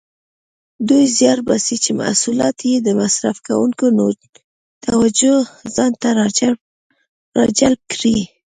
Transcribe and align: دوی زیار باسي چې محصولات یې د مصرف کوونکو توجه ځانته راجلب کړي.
دوی 0.87 1.05
زیار 1.17 1.39
باسي 1.47 1.75
چې 1.83 1.91
محصولات 2.01 2.57
یې 2.69 2.75
د 2.85 2.89
مصرف 3.01 3.37
کوونکو 3.47 3.85
توجه 4.85 5.35
ځانته 5.75 6.07
راجلب 7.37 7.81
کړي. 7.93 8.17